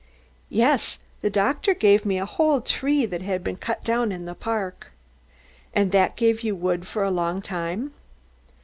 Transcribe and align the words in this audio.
"Yes, 0.49 0.97
the 1.21 1.29
doctor 1.29 1.75
gave 1.75 2.07
me 2.07 2.17
a 2.17 2.25
whole 2.25 2.59
tree 2.61 3.05
that 3.05 3.21
had 3.21 3.43
been 3.43 3.55
cut 3.57 3.83
down 3.83 4.11
in 4.11 4.25
the 4.25 4.33
park." 4.33 4.87
"And 5.75 5.91
that 5.91 6.15
gave 6.15 6.41
you 6.41 6.55
wood 6.55 6.87
for 6.87 7.03
a 7.03 7.11
long 7.11 7.39
time?" 7.39 7.93